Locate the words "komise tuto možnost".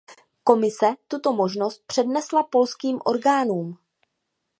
0.43-1.83